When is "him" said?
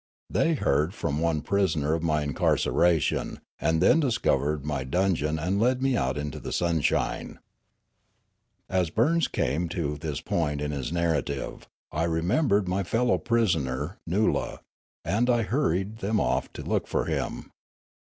17.05-17.51